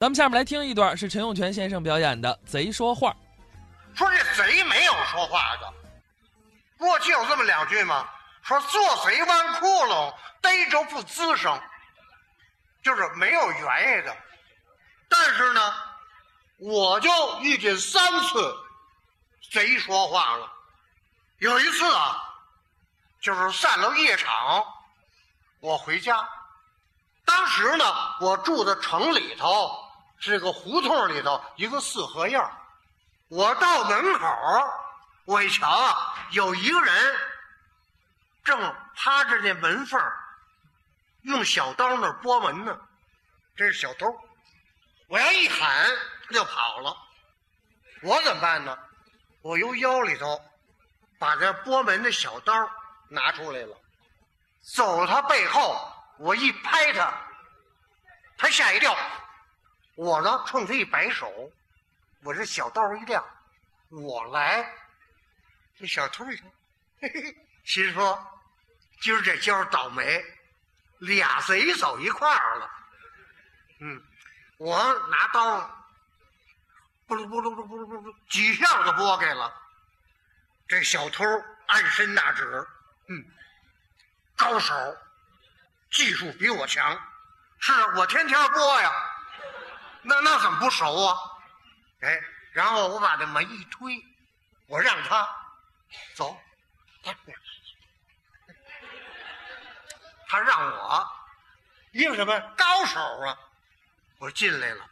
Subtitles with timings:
[0.00, 3.14] 咱们下面来听一段是陈永泉先生表演的《贼说话》。
[3.98, 5.70] 说这贼没有说话的，
[6.78, 8.08] 过去有这么两句吗？
[8.42, 11.60] 说做贼弯窟窿，逮着不吱声，
[12.82, 14.16] 就是没有原因的。
[15.06, 15.74] 但是呢，
[16.56, 17.10] 我就
[17.42, 18.56] 遇见三次
[19.52, 20.50] 贼说话了。
[21.40, 22.16] 有一次啊，
[23.20, 24.64] 就是散了夜场，
[25.60, 26.26] 我回家，
[27.26, 27.84] 当时呢，
[28.22, 29.78] 我住在城里头，
[30.20, 32.52] 是个胡同里头一个四合院儿
[33.28, 34.26] 我到门口，
[35.24, 37.18] 我一瞧啊，有一个人
[38.44, 40.12] 正趴着那门缝儿
[41.22, 42.78] 用小刀那儿拨门呢，
[43.56, 44.06] 这是小偷。
[45.08, 45.86] 我要一喊，
[46.26, 46.96] 他就跑了。
[48.02, 48.76] 我怎么办呢？
[49.42, 50.40] 我由腰里头
[51.18, 52.52] 把这拨门的小刀
[53.08, 53.76] 拿出来了，
[54.74, 55.76] 走到他背后，
[56.18, 57.12] 我一拍他，
[58.36, 58.96] 他吓一跳。
[60.00, 61.52] 我呢，冲他一摆手。
[62.22, 63.22] 我这小刀一亮，
[63.90, 64.66] 我来。
[65.78, 66.50] 这小偷一听，
[67.02, 68.40] 嘿嘿，心说
[69.02, 70.24] 今儿这交倒霉，
[71.00, 72.70] 俩贼走一块儿了。
[73.80, 74.02] 嗯，
[74.56, 75.86] 我拿刀，
[77.06, 79.54] 不噜不噜不噜不噜，几下子拨开了。
[80.66, 81.22] 这小偷
[81.66, 82.66] 暗身那指，
[83.08, 83.22] 嗯，
[84.34, 84.96] 高手，
[85.90, 86.98] 技术比我强，
[87.58, 88.90] 是我天天拨呀，
[90.02, 91.18] 那那怎么不熟啊？
[92.00, 92.20] 哎，
[92.52, 94.02] 然后我把这门一推，
[94.66, 95.28] 我让他
[96.14, 96.40] 走，
[97.02, 97.14] 他
[100.26, 101.06] 他让我，
[101.92, 102.40] 因为什么？
[102.56, 103.38] 高手啊！
[104.18, 104.88] 我进来了，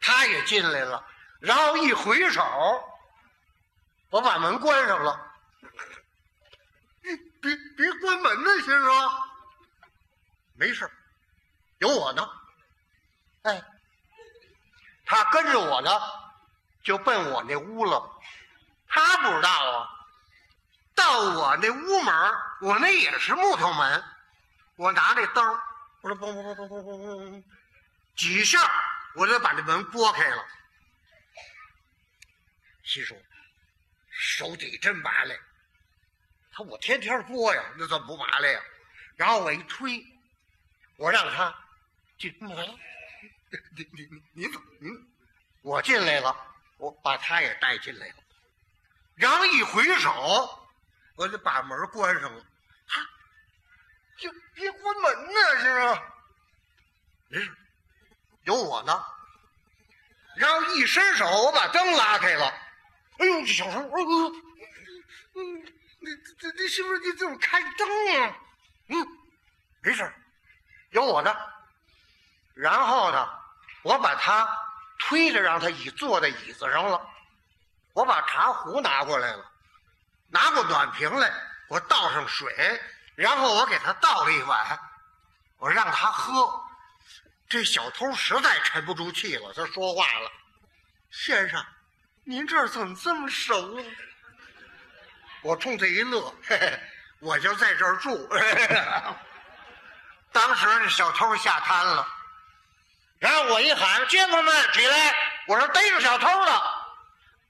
[0.00, 1.04] 他也进来了，
[1.40, 2.42] 然后一回手，
[4.10, 5.32] 我把门关上了。
[7.02, 9.10] 别别别关门呢，先生。
[10.54, 10.90] 没事，
[11.78, 12.28] 有我呢。
[13.42, 13.62] 哎。
[15.06, 15.90] 他跟着我呢，
[16.82, 18.20] 就奔我那屋了。
[18.88, 19.88] 他不知道啊，
[20.94, 24.04] 到我那屋门我那也是木头门。
[24.76, 25.42] 我拿这刀，
[26.02, 27.44] 我说嘣嘣嘣嘣嘣嘣嘣，
[28.16, 28.58] 几下
[29.14, 30.44] 我就把这门拨开了。
[32.84, 33.16] 心说，
[34.10, 35.32] 手底真麻利。
[36.52, 38.60] 他我天天拨呀，那怎么不麻利呀？
[39.16, 40.04] 然后我一推，
[40.96, 41.54] 我让他
[42.18, 42.78] 进门。
[43.76, 44.66] 你你你你怎么？
[44.80, 45.06] 嗯，
[45.62, 46.36] 我进来了，
[46.78, 48.14] 我把他也带进来了，
[49.14, 50.68] 然后一回手，
[51.16, 52.44] 我就把门关上了。
[52.88, 53.00] 哈，
[54.18, 56.14] 就别关门呢，是吧？
[57.28, 57.56] 没事，
[58.44, 59.04] 有我呢。
[60.36, 62.46] 然后一伸手，我把灯拉开了。
[63.18, 63.88] 哎呦，这小偷！
[65.34, 65.64] 嗯，
[66.00, 68.38] 你这这是不是你怎么开灯啊？
[68.88, 69.06] 嗯，
[69.82, 70.12] 没事，
[70.90, 71.34] 有我呢。
[72.56, 73.28] 然后呢，
[73.82, 74.48] 我把他
[74.98, 76.98] 推着，让他椅坐在椅子上了。
[77.92, 79.44] 我把茶壶拿过来了，
[80.30, 81.30] 拿过暖瓶来，
[81.68, 82.80] 我倒上水，
[83.14, 84.80] 然后我给他倒了一碗，
[85.58, 86.62] 我让他喝。
[87.46, 90.32] 这小偷实在沉不住气了，他说话了
[91.12, 91.62] ：“先生，
[92.24, 93.78] 您这儿怎么这么熟？”
[95.42, 96.80] 我冲他一乐，嘿嘿，
[97.20, 98.28] 我就在这儿住。
[100.32, 102.15] 当时这小偷吓瘫了。
[103.18, 105.14] 然后我一喊：“街坊们起来！”
[105.48, 106.62] 我说：“逮着小偷了！”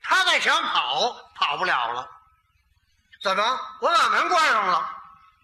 [0.03, 2.09] 他再想跑，跑不了了。
[3.21, 3.60] 怎么？
[3.81, 4.88] 我把门关上了，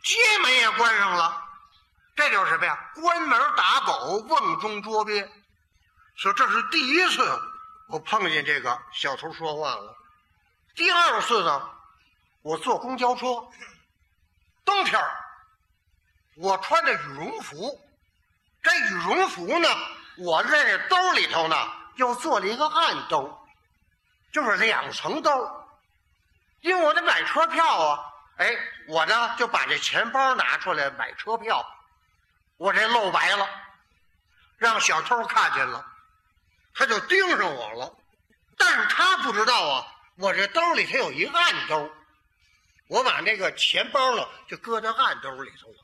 [0.04, 1.42] 街门也关上了，
[2.14, 2.78] 这就是什么呀？
[2.94, 5.28] 关门打狗，瓮中捉鳖。
[6.14, 7.42] 说这是第一次
[7.88, 9.96] 我碰见这个小偷说话了。
[10.76, 11.70] 第二次呢，
[12.42, 13.26] 我坐公交车，
[14.64, 15.02] 冬天
[16.36, 17.80] 我穿着羽绒服，
[18.62, 19.68] 这羽绒服呢。
[20.18, 21.56] 我在这兜里头呢，
[21.96, 23.46] 又做了一个暗兜，
[24.32, 25.30] 就是两层兜，
[26.60, 28.08] 因为我得买车票啊。
[28.36, 28.56] 哎，
[28.88, 31.64] 我呢就把这钱包拿出来买车票，
[32.56, 33.48] 我这露白了，
[34.56, 35.84] 让小偷看见了，
[36.74, 37.94] 他就盯上我了。
[38.56, 39.86] 但是他不知道啊，
[40.16, 41.90] 我这兜里头有一暗兜，
[42.88, 45.76] 我把那个钱包呢就搁在暗兜里头了。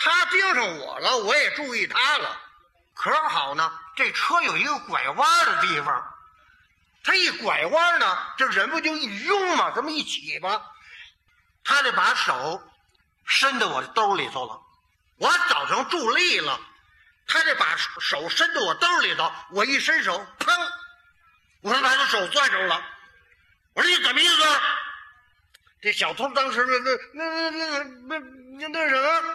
[0.00, 2.40] 他盯上我了，我也注意他了。
[2.94, 6.14] 可好呢，这车有一个拐弯的地方，
[7.02, 9.72] 他一拐弯呢，这人不就一拥吗？
[9.74, 10.62] 这么一起吧，
[11.64, 12.62] 他就把手
[13.24, 14.62] 伸到我兜里头了。
[15.16, 16.60] 我早成助力了，
[17.26, 19.32] 他就把手伸到我兜里头。
[19.50, 20.72] 我一伸手，砰！
[21.62, 22.84] 我说把他手攥住了。
[23.74, 24.60] 我说你怎么意思？
[25.82, 28.18] 这小偷当时那那那那那
[28.58, 29.34] 那那什么？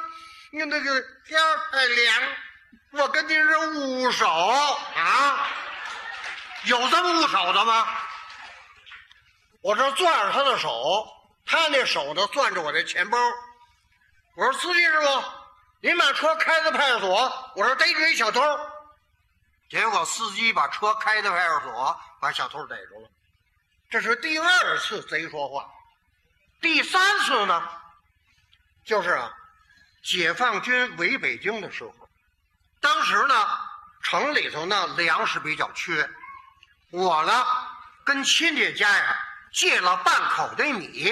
[0.55, 1.41] 那那个天
[1.71, 2.15] 太凉，
[2.91, 5.47] 我跟您是捂手啊，
[6.65, 7.87] 有这么捂手的吗？
[9.63, 11.07] 我这攥着他的手，
[11.43, 13.17] 他那手呢攥着我的钱包。
[14.35, 15.23] 我说司机师傅，
[15.81, 18.39] 您把车开到派出所，我说逮住一小偷。
[19.71, 23.09] 结果司机把车开到派出所，把小偷逮住了。
[23.89, 25.67] 这是第二次贼说话。
[26.61, 27.67] 第三次呢，
[28.85, 29.33] 就是啊，
[30.03, 31.93] 解放军围北京的时候，
[32.81, 33.47] 当时呢
[34.01, 36.09] 城里头呢粮食比较缺，
[36.91, 37.45] 我呢
[38.03, 39.17] 跟亲戚家呀
[39.53, 41.09] 借了半口袋米，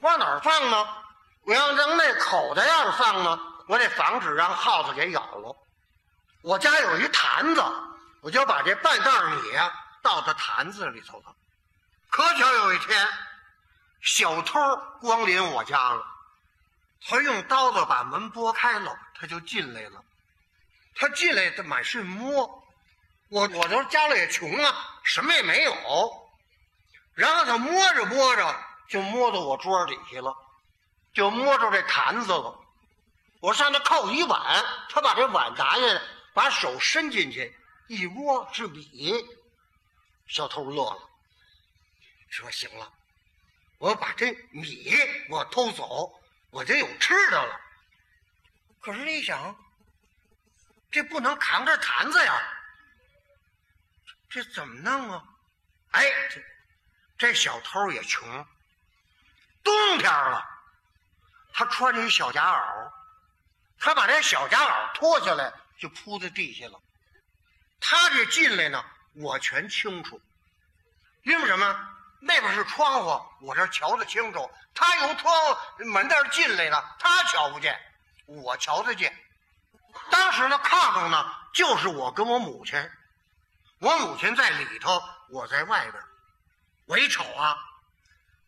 [0.00, 0.88] 往哪儿放呢？
[1.44, 5.56] 我要扔那口袋上放呢，我得防止让耗子给咬了。
[6.42, 7.62] 我家有一坛子，
[8.20, 11.34] 我就把这半袋米啊倒到坛子里头了。
[12.10, 13.08] 可巧有一天，
[14.02, 14.60] 小偷
[15.00, 16.04] 光临我家了，
[17.06, 20.04] 他用刀子把门拨开了，他就进来了。
[20.94, 22.46] 他进来，他满是摸，
[23.28, 25.74] 我我这家里也穷啊，什么也没有。
[27.14, 30.34] 然后他摸着摸着，就摸到我桌底下了，
[31.12, 32.58] 就摸着这坛子了。
[33.40, 36.00] 我上那靠一碗，他把这碗拿下来，
[36.32, 37.54] 把手伸进去
[37.88, 39.24] 一摸是米。
[40.28, 41.10] 小偷乐了，
[42.30, 42.90] 说：“行了，
[43.78, 44.94] 我把这米
[45.28, 46.12] 我偷走，
[46.52, 47.60] 我就有吃的了。”
[48.80, 49.56] 可是一想，
[50.90, 52.42] 这不能扛着坛子呀，
[54.28, 55.24] 这怎么弄啊？
[55.92, 56.44] 哎，这
[57.16, 58.46] 这小偷也穷，
[59.62, 60.44] 冬天了，
[61.52, 62.92] 他穿着一小夹袄，
[63.78, 66.82] 他把这小夹袄脱下来就铺在地下了。
[67.80, 68.84] 他这进来呢，
[69.14, 70.20] 我全清楚，
[71.22, 71.88] 因为什么？
[72.24, 74.48] 那边是窗户，我这瞧得清楚。
[74.72, 77.78] 他由窗户门那儿进来了，他瞧不见，
[78.26, 79.12] 我瞧得见。
[80.08, 82.90] 当时呢，炕上呢就是我跟我母亲，
[83.80, 86.02] 我母亲在里头，我在外边。
[86.86, 87.58] 我一瞅啊，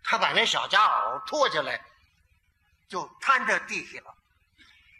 [0.04, 1.84] 他把那小夹袄脱下来，
[2.88, 4.14] 就摊在地下了，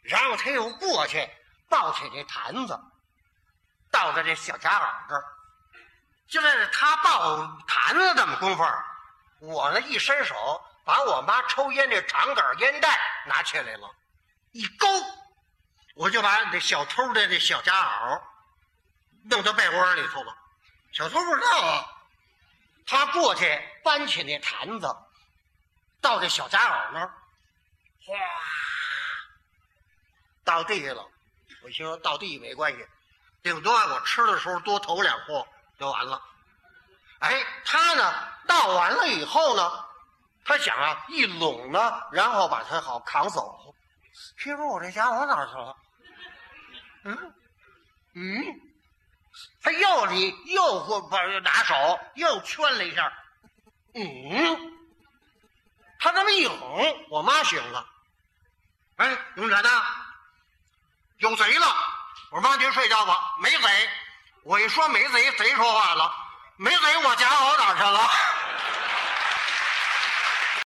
[0.02, 1.30] 然后他又过去
[1.68, 2.78] 抱起这坛子，
[3.92, 5.24] 倒在这小夹袄这儿。
[6.28, 8.64] 就在他抱坛子这么功夫，
[9.40, 10.34] 我呢一伸手
[10.84, 13.94] 把我妈抽烟这长杆烟袋拿起来了，
[14.52, 14.86] 一勾，
[15.94, 18.20] 我就把那小偷的这小夹袄
[19.24, 20.36] 弄到被窝里头了。
[20.92, 21.86] 小偷不知道啊，
[22.86, 24.96] 他过去搬起那坛子，
[26.00, 27.06] 到这小夹袄那儿，
[28.06, 28.14] 哗，
[30.44, 31.06] 倒地下了。
[31.62, 32.86] 我心说倒地没关系，
[33.42, 35.46] 顶多我吃的时候多投两货
[35.78, 36.20] 就完了。
[37.20, 39.84] 哎，他呢倒完了以后呢，
[40.44, 43.74] 他想啊一拢呢，然后把它好扛走。
[44.38, 45.76] 媳妇，我这家伙哪去了？
[47.04, 47.34] 嗯
[48.14, 48.44] 嗯，
[49.62, 51.74] 他又你又或把拿手
[52.14, 53.12] 又圈了一下，
[53.94, 54.72] 嗯，
[55.98, 57.86] 他这么一哄，我妈醒了。
[58.96, 59.82] 哎，永臣呐，
[61.18, 61.66] 有贼了！
[62.30, 63.90] 我说妈，您睡觉吧，没贼。
[64.44, 66.12] 我一说没贼，贼说话了，
[66.56, 68.11] 没贼，我夹袄哪去了？